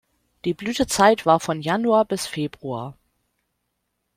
Die 0.45 0.55
Blütezeit 0.55 1.27
war 1.27 1.39
von 1.39 1.61
Januar 1.61 2.05
bis 2.05 2.25
Februar. 2.25 2.97